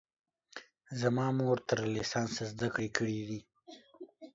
[0.99, 3.39] زما مور تر لیسانسه زده کړې کړي دي